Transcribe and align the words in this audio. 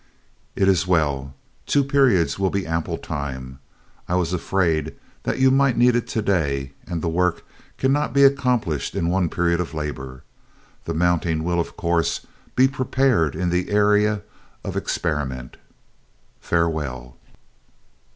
"It 0.55 0.67
is 0.67 0.87
well. 0.87 1.35
Two 1.67 1.83
periods 1.83 2.39
will 2.39 2.49
be 2.49 2.65
ample 2.65 2.97
time: 2.97 3.59
I 4.09 4.15
was 4.15 4.33
afraid 4.33 4.95
that 5.21 5.37
you 5.37 5.51
might 5.51 5.77
need 5.77 5.95
it 5.95 6.07
today, 6.07 6.71
and 6.87 7.03
the 7.03 7.07
work 7.07 7.45
cannot 7.77 8.11
be 8.11 8.23
accomplished 8.23 8.95
in 8.95 9.09
one 9.09 9.29
period 9.29 9.59
of 9.59 9.75
labor. 9.75 10.23
The 10.85 10.95
mounting 10.95 11.43
will, 11.43 11.59
of 11.59 11.77
course, 11.77 12.25
be 12.55 12.67
prepared 12.67 13.35
in 13.35 13.51
the 13.51 13.69
Area 13.69 14.23
of 14.63 14.75
Experiment. 14.75 15.57
Farewell." 16.39 17.15